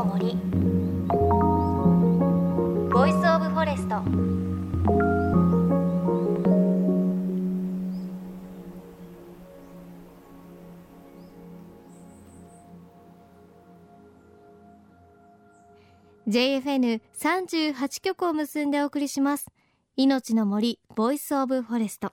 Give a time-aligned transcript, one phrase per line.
[0.00, 0.34] の森。
[2.90, 3.96] ボイスオブフォレスト
[16.26, 19.48] JFN38 局を結んでお送りします。
[19.96, 22.12] 命の森ボイスオブフォレスト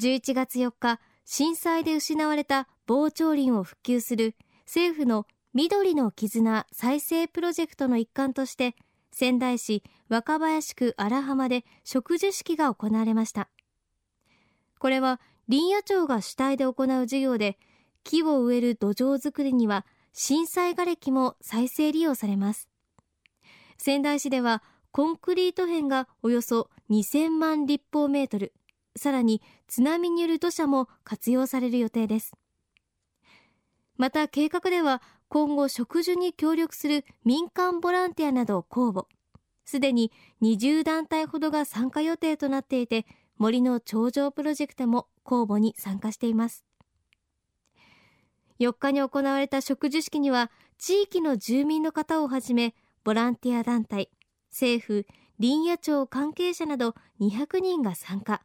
[0.00, 4.34] 11月4日震災で失われた防潮林を復旧する
[4.66, 8.76] 政府の緑の絆再生プロジェクトの一環として
[9.10, 13.48] 仙台市若林区荒浜で植樹式が行われました。
[14.78, 17.58] これは林野庁が主体で行う事業で
[18.04, 22.68] 木を植える土壌づくりには震災瓦礫も再生利用されます。
[23.78, 28.52] 仙台市ではコンクリート片がおよそ2000万立方メートル
[28.96, 32.32] さらに津波による土砂も活用される予定です。
[33.96, 39.06] また計画では今後植樹に協力する民間ボランティアなどを公募。
[39.64, 46.64] すでに20団体ほどが参加予定となっていて森の頂上プロジェクトも公募に参加しています。
[48.58, 54.10] 4日に行われた植樹式には地域の住民の方をはじめボランティア団体
[54.50, 55.06] 政府
[55.40, 58.42] 林野庁関係者など200人が参加。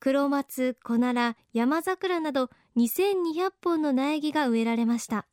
[0.00, 5.26] 黒松小奈良山桜など2200本の苗木が植えられました。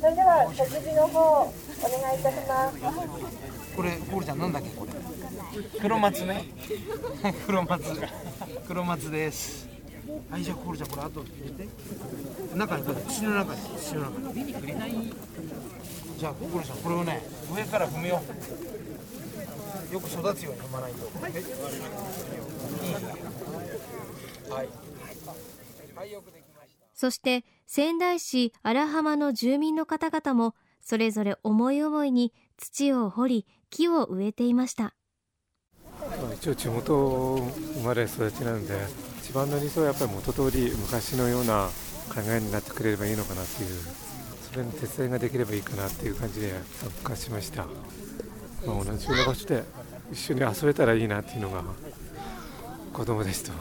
[0.00, 2.78] それでは食事の方お願いいたします。
[3.74, 4.92] これコールちゃんなんだっけこれ？
[5.80, 6.44] 黒松ね。
[7.46, 7.84] 黒松。
[8.66, 9.68] 黒松です。
[10.30, 11.68] はいじゃあコールちゃんこれあと入れて。
[12.56, 13.60] 中にこれ土の中に。
[13.78, 14.32] 土の中
[14.86, 15.12] に。
[16.18, 17.22] じゃあコールちゃんこれをね
[17.54, 18.22] 上から踏むよ
[19.92, 21.06] よく育つように踏まないと。
[21.28, 21.30] い。
[21.30, 21.34] い。
[24.52, 24.68] はい。
[25.96, 26.86] はいよくできました。
[26.94, 34.94] そして仙台市荒浜の住民の方々もそれぞれ思い思いに土を掘り木を植えていました。
[36.34, 37.36] 一応地元
[37.74, 38.74] 生まれ育ちなんで
[39.22, 41.68] 一番の理想はやっぱり元通り昔のような
[42.08, 43.68] 考えになってくれればいいのかなっていう
[44.50, 47.66] それに手伝いができればいいかなっていう感じで参加しました、
[48.66, 49.62] まあ、同じような場所で
[50.10, 51.62] 一緒に遊べたらいいなっていうのが
[52.94, 53.52] 子供ですと。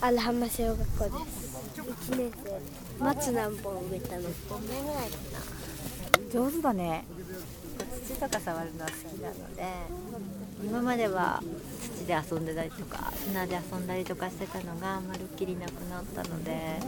[0.00, 1.54] 荒浜小学校です。
[1.84, 4.28] 1年生松何本植えたの ?5
[4.68, 5.16] 年ぐらいか
[6.32, 7.04] 上手だね。
[8.06, 9.64] 土とか触るのは好きなので。
[10.64, 11.42] 今までは
[11.98, 16.78] 土で遊んでたりとか砂で遊んだりとかしてたのがまるっきりなくなったので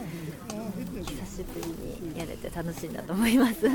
[1.04, 3.60] 久しぶりにやれて楽しいなと思います。
[3.62, 3.72] どう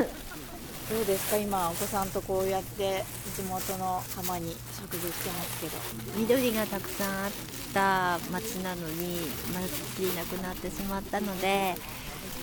[1.06, 1.38] ですか？
[1.38, 3.04] 今お子さんとこうやって
[3.36, 5.78] 地元の浜に食事してますけど。
[6.20, 7.32] 緑がたくさんあっ
[7.74, 9.20] た町なのに
[9.54, 11.76] まるっきりなくなってしまったので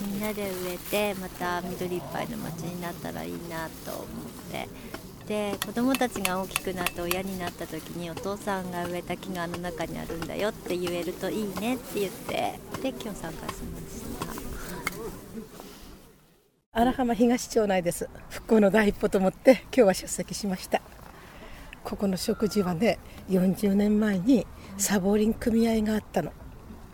[0.01, 4.05] みんなで植えてまた緑いっぱいの町になったらいいなと思っ
[4.51, 4.67] て。
[5.27, 12.59] で子どもたちが大きくなって親になった時にお父さんが植えた木があの中にあるんだよって言えるといいねって言って。
[12.81, 14.29] で今日参加しました。
[16.71, 18.09] 荒浜東町内です。
[18.29, 20.81] 復興の第一歩と思って今日は出席しました。
[21.83, 22.97] ここの食事はね
[23.29, 24.47] 40年前に
[24.77, 26.31] サボリン組合があったの。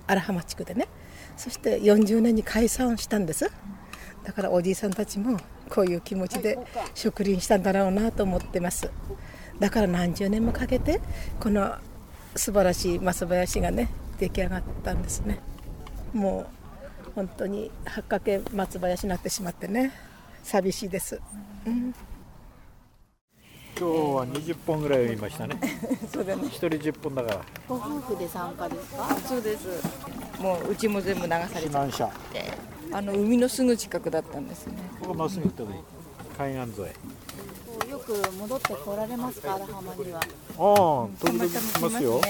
[0.07, 0.89] 荒浜地区でね。
[1.37, 3.51] そして40年に解散したんです。
[4.23, 5.37] だからおじいさんたちも
[5.69, 6.57] こういう気持ちで
[6.93, 8.89] 植林したんだろうなと思ってます。
[9.59, 11.01] だから何十年もかけて
[11.39, 11.75] この
[12.35, 15.39] 素晴らしい松林がね出来上がったんですね。
[16.13, 19.93] もう本当に八角松林になってしまってね
[20.43, 21.21] 寂しいです、
[21.65, 21.93] うん、
[23.77, 25.57] 今日は20本ぐらい読みましたね。
[26.11, 27.41] そうだね1人10本だから。
[27.67, 29.15] ご夫婦で参加ですか？
[29.25, 29.67] そうです
[30.39, 32.11] もううちも全部流されて避難者
[32.91, 34.73] あの海のすぐ近くだったんですね。
[35.01, 35.69] ここまっすぐ行ったで
[36.37, 36.89] 海岸沿い。
[37.65, 39.55] こうよく戻ってこられますか？
[39.55, 40.19] 荒浜には。
[40.19, 40.25] ああ
[41.19, 42.27] 時々来たまますよ、うん、機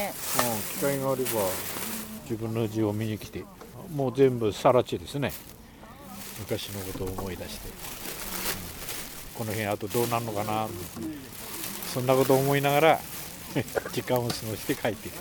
[0.81, 1.30] 会があれば
[2.24, 3.44] 自分の字を見に来て
[3.94, 5.31] もう全部さら地ですね。
[6.40, 7.75] 昔のことを思い出して、うん
[9.36, 10.66] この辺あとどうなるのかな、
[11.94, 13.00] そんなことを思いながら
[13.92, 15.18] 時間を過ごして帰っていく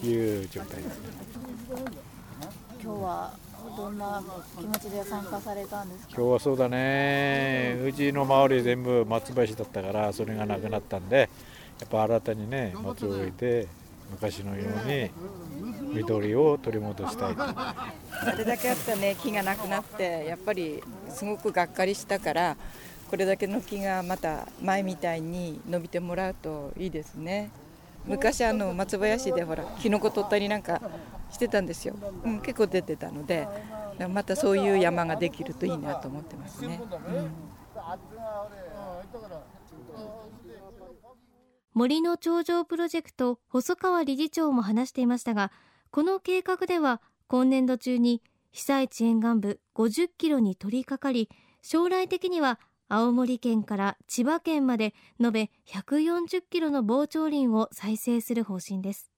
[0.00, 1.06] という状態ですね
[2.82, 3.32] 今日は
[3.76, 4.20] どんな
[4.58, 6.14] 気持ちで参加されたんですか？
[6.16, 7.76] 今日はそうだね。
[7.86, 11.30] うちの周り全部松林だったからそれがなくなったんで
[11.78, 13.68] やっぱ新たにね松を植えて
[14.10, 15.10] 昔のように
[15.94, 17.86] 緑を取り戻したいあ
[18.36, 22.56] れだけあったね木がなくなってやっぱりすごくがっかりしたから
[23.08, 27.50] これだけの木がまた前みたいに伸びてもらうといいですね。
[28.04, 30.82] 昔あの松林でほらキノコ取ったりなんか
[31.32, 33.48] してたんですよ、うん、結構出てたので
[34.08, 37.30] またそういう山ができるといいなと思ってますね、うん。
[41.74, 45.50] 森の頂上プロジェクト細川理事長も話していましたが
[45.90, 51.30] この計画では今年度中に被災地沿岸部50キロに取り掛かり
[51.62, 59.11] 将来的には青森県から千葉県まで延べ140キロの防潮林を再生する方針です。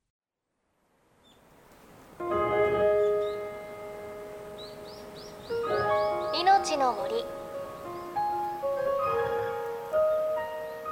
[6.84, 7.24] の森。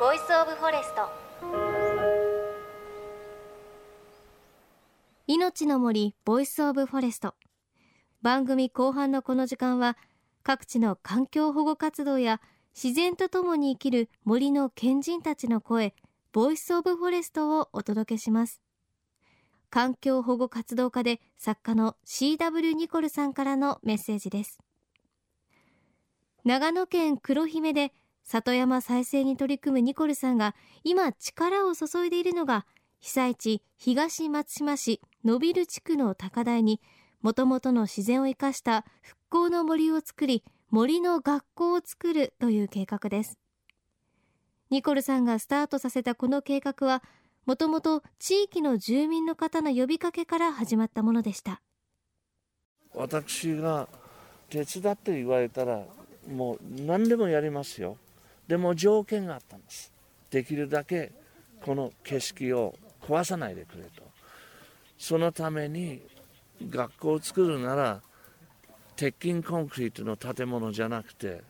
[0.00, 1.02] Voice of Forest
[5.26, 7.34] 命の森 Voice of Forest
[8.22, 9.98] 番組後半のこの時間は
[10.42, 12.40] 各地の環境保護活動や
[12.74, 15.92] 自然とともに生きる森の賢人たちの声
[16.32, 18.62] Voice of Forest をお届けします。
[19.68, 24.58] 環境保護活動家で作家の CW ニコルさんからのメッセージです。
[26.44, 27.92] 長野県黒姫で
[28.24, 32.66] 里山再生に取り組むニコルさんが今力を注いでいるのが
[32.98, 36.80] 被災地東松島市野ビル地区の高台に
[37.20, 43.38] もともとの自然を生かした復興の森を作り森の学校を作るという計画です。
[44.70, 47.02] ニコルさんがスタートさせたこの計画は
[47.44, 51.60] もともと地域の住民の方の呼びかけから始まったものでした。
[52.94, 53.88] 私が
[54.48, 55.82] 手伝って言われたら
[56.28, 57.96] もう何でもやりますよ。
[58.46, 59.92] でも条件があったんです。
[60.30, 61.12] できるだけ
[61.64, 64.02] この景色を壊さないでくれと。
[64.98, 66.00] そのために
[66.68, 68.00] 学校を作るなら
[68.96, 71.42] 鉄筋コンクリートの建物じゃなくて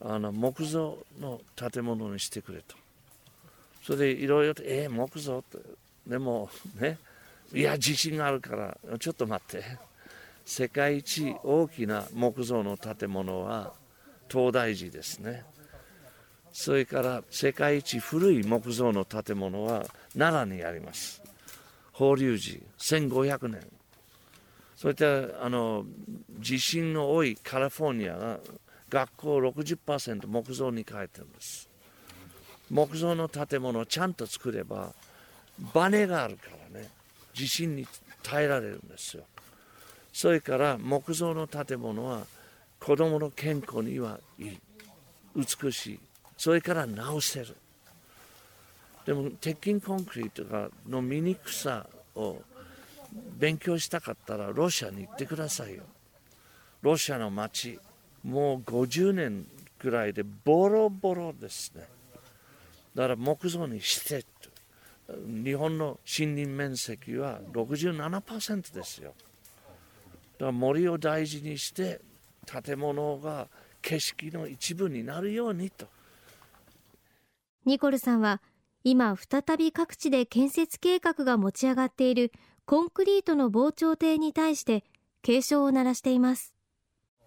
[0.00, 2.76] あの木造の建物にしてくれと。
[3.82, 5.58] それでいろいろと「えー、木造?」って。
[6.06, 6.48] でも
[6.80, 6.98] ね
[7.52, 9.87] いや自信があるからちょっと待って。
[10.48, 13.74] 世界一大きな木造の建物は
[14.30, 15.44] 東大寺ですね。
[16.54, 19.84] それから世界一古い木造の建物は
[20.16, 21.22] 奈良にあります。
[21.92, 23.60] 法隆寺1500年。
[24.74, 25.84] そういったあの
[26.40, 28.38] 地震の多いカリフォルニアが
[28.88, 31.68] 学校60%木造に変えてるんです。
[32.70, 34.94] 木造の建物をちゃんと作れば
[35.74, 36.88] バネがあるからね
[37.34, 37.86] 地震に
[38.22, 39.24] 耐えられるんですよ。
[40.12, 42.26] それから木造の建物は
[42.80, 44.58] 子どもの健康にはいい。
[45.36, 46.00] 美しい。
[46.36, 47.56] それから直せる。
[49.06, 52.42] でも鉄筋コンクリートがの醜さを
[53.38, 55.82] 勉強したかったらロシアに行ってくださいよ。
[56.82, 57.78] ロシアの街
[58.22, 59.46] もう50年
[59.78, 61.86] ぐらいでボロボロですね。
[62.94, 64.24] だから木造にして
[65.26, 69.14] 日本の森林面積は67%ですよ。
[70.38, 72.00] から森を大事にして
[72.64, 73.48] 建物が
[73.82, 75.86] 景色の一部になるようにと。
[77.64, 78.40] ニコルさんは
[78.84, 82.32] 今再び各地で建設計画が持ち上がっている
[82.64, 84.84] コンクリートの防潮堤に対して
[85.22, 86.54] 警鐘を鳴らしています。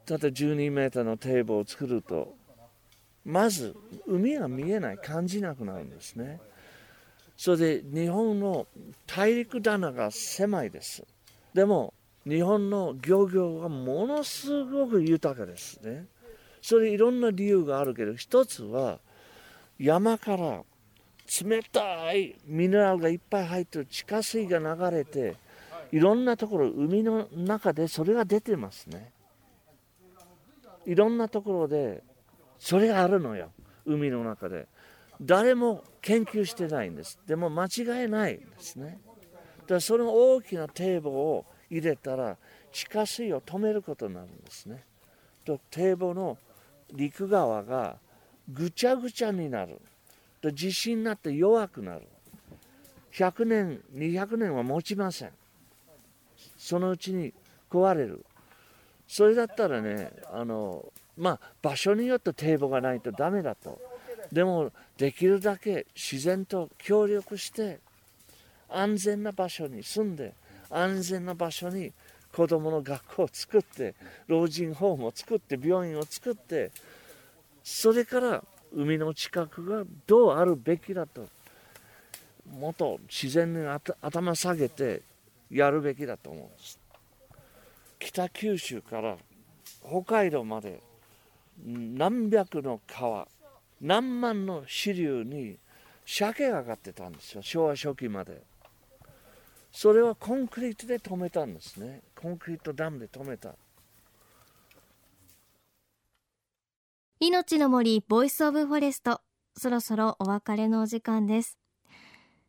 [0.06, 2.36] ただ12メーターの堤防を作ると
[3.24, 3.76] まず
[4.08, 6.40] 海が見えない感じなくなるんですね。
[7.38, 8.68] それで日本の
[9.08, 11.04] 大陸棚が狭いです。
[11.54, 11.94] でも
[12.28, 16.06] 日本の漁業はものすごく豊かですね。
[16.62, 19.00] それいろんな理由があるけど一つは
[19.80, 20.62] 山から
[21.44, 25.38] 冷たいミネラルがいっぱい入ってる地下水が流れて
[25.92, 29.12] いろんなところ海の中でそれが出てますね。
[30.86, 32.04] いろんなところで
[32.60, 33.52] それがあるのよ
[33.86, 34.68] 海の中で。
[35.24, 37.20] 誰も研究してないんです。
[37.28, 39.00] でも間違いないんですね。
[39.62, 42.36] だからその大きな堤防を入れたら
[42.72, 44.84] 地下水を止めることになるんですね。
[45.46, 46.38] と堤防の
[46.94, 47.96] 陸側が
[48.50, 49.80] ぐちゃぐちゃになる。
[50.42, 52.02] で地震になって弱くなる。
[53.14, 55.32] 100年200年は持ちません。
[56.58, 57.34] そのうちに
[57.70, 58.26] 壊れる。
[59.08, 60.86] それだったらねあの
[61.18, 63.80] まあ場所によって堤防がないとダメだと。
[64.32, 67.80] でもできるだけ自然と協力して
[68.70, 70.34] 安全な場所に住んで
[70.72, 71.92] 安全な場所に
[72.34, 73.94] 子どもの学校を作って
[74.28, 76.72] 老人ホームを作って病院を作って
[77.64, 81.28] それから海の近くがどうあるべきだと
[82.58, 83.60] もっと自然に
[84.02, 85.02] 頭下げて
[85.50, 86.44] やるべきだと思う。
[86.44, 86.80] んです
[88.00, 89.18] 北九州から
[89.82, 90.82] 北海道まで
[91.64, 93.28] 何百の川
[93.82, 95.58] 何万の支流に
[96.06, 97.42] 鮭が上がってたんですよ。
[97.42, 98.42] 昭和初期まで。
[99.72, 102.02] それはコンクリートで止めたんですね。
[102.16, 103.56] コンクリートダムで止めた。
[107.20, 109.22] 命の森 Voice of Forest。
[109.58, 111.58] そろそろお別れのお時間です。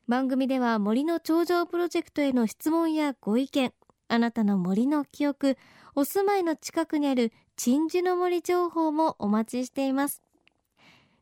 [0.09, 3.73] 番組では森の頂上プロジェクトへの質問やご意見。
[4.09, 5.57] あなたの森の記憶
[5.95, 10.23] お住まいの近くにある鎮守の森情報もお待ちしています。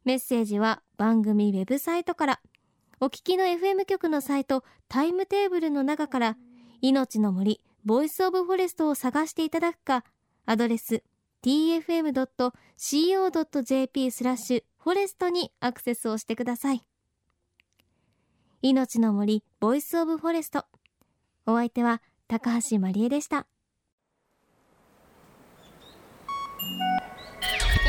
[0.05, 2.41] メッセージは番組ウェブサイトから。
[3.03, 6.37] お聞きの FM 局のサイトタイムテーブルの中から
[6.83, 10.05] 命の森 Voice of Forest を探していただくか
[10.45, 11.03] アドレス
[11.43, 12.21] tfm.co.jp
[14.11, 16.85] スラッシュ forest にアクセスをしてください。
[18.61, 20.67] 命の森 voice of forest。
[21.47, 23.47] お相手は高橋万里恵でした。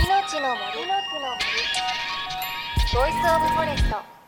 [0.06, 0.62] 命の森
[2.94, 4.21] voice of forest。